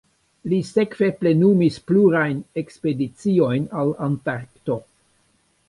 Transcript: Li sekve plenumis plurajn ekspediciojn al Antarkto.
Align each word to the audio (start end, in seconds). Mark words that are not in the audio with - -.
Li 0.53 0.57
sekve 0.69 1.09
plenumis 1.19 1.77
plurajn 1.91 2.41
ekspediciojn 2.63 3.69
al 3.83 3.95
Antarkto. 4.09 4.83